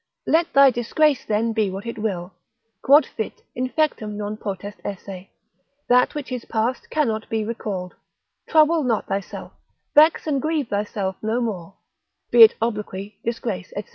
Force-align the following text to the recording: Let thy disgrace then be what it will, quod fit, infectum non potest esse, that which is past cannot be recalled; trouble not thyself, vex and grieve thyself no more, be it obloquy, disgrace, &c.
Let 0.25 0.51
thy 0.53 0.71
disgrace 0.71 1.23
then 1.25 1.53
be 1.53 1.69
what 1.69 1.85
it 1.85 1.99
will, 1.99 2.33
quod 2.81 3.05
fit, 3.05 3.43
infectum 3.55 4.15
non 4.17 4.35
potest 4.35 4.79
esse, 4.83 5.27
that 5.89 6.15
which 6.15 6.31
is 6.31 6.43
past 6.45 6.89
cannot 6.89 7.29
be 7.29 7.45
recalled; 7.45 7.93
trouble 8.49 8.81
not 8.83 9.05
thyself, 9.05 9.51
vex 9.93 10.25
and 10.25 10.41
grieve 10.41 10.69
thyself 10.69 11.17
no 11.21 11.39
more, 11.39 11.75
be 12.31 12.41
it 12.41 12.55
obloquy, 12.63 13.19
disgrace, 13.23 13.71
&c. 13.77 13.83